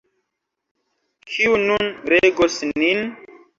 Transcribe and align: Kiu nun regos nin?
Kiu 1.35 1.53
nun 1.67 1.93
regos 2.15 2.59
nin? 2.79 3.07